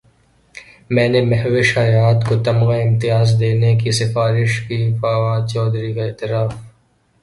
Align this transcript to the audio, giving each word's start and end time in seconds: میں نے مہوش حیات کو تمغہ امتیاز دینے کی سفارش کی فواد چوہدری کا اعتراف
میں 0.93 1.07
نے 1.09 1.21
مہوش 1.21 1.77
حیات 1.77 2.27
کو 2.29 2.35
تمغہ 2.43 2.77
امتیاز 2.87 3.35
دینے 3.39 3.75
کی 3.83 3.91
سفارش 4.01 4.59
کی 4.67 4.79
فواد 5.01 5.47
چوہدری 5.53 5.93
کا 5.93 6.03
اعتراف 6.05 6.53